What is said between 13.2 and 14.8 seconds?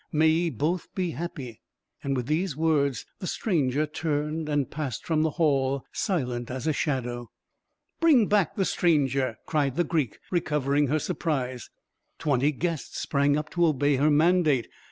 up to obey her mandate.